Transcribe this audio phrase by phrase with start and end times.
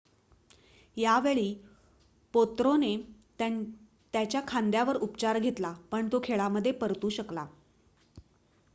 [0.97, 1.53] यावेळी
[2.33, 2.95] पोत्रोने
[3.39, 7.45] त्याच्या खांद्यावर उपचार घेतला पण तो खेळामध्ये परतू शकला